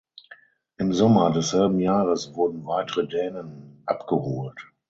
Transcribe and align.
Im 0.79 0.93
Sommer 0.93 1.29
desselben 1.31 1.77
Jahres 1.77 2.33
wurden 2.33 2.65
weitere 2.65 3.07
Dänen 3.07 3.83
abgeholt. 3.85 4.57